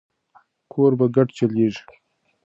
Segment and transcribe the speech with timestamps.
[0.71, 1.83] کور په ګډه چلیږي.